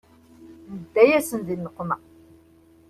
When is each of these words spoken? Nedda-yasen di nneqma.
Nedda-yasen 0.79 1.41
di 1.47 1.55
nneqma. 1.57 1.95